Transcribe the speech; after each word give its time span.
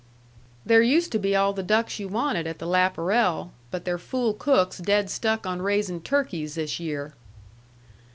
"There 0.65 0.81
used 0.81 1.11
to 1.11 1.19
be 1.19 1.35
all 1.35 1.53
the 1.53 1.61
ducks 1.61 1.99
you 1.99 2.07
wanted 2.07 2.47
at 2.47 2.57
the 2.57 2.65
Laparel, 2.65 3.51
but 3.69 3.85
their 3.85 3.99
fool 3.99 4.33
cook's 4.33 4.79
dead 4.79 5.11
stuck 5.11 5.45
on 5.45 5.61
raising 5.61 6.01
turkeys 6.01 6.55
this 6.55 6.79
year." 6.79 7.13